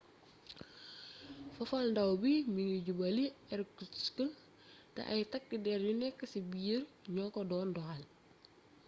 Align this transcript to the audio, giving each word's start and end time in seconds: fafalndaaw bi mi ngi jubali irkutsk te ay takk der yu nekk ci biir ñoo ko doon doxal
fafalndaaw 1.55 2.11
bi 2.21 2.31
mi 2.53 2.61
ngi 2.65 2.77
jubali 2.87 3.25
irkutsk 3.53 4.17
te 4.93 5.01
ay 5.11 5.21
takk 5.31 5.49
der 5.65 5.79
yu 5.87 5.93
nekk 6.01 6.19
ci 6.31 6.39
biir 6.51 6.81
ñoo 7.13 7.29
ko 7.35 7.41
doon 7.49 7.69
doxal 7.75 8.03